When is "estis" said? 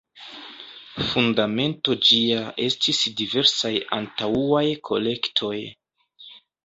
2.69-3.01